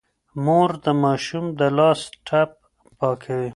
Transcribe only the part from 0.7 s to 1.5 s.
د ماشوم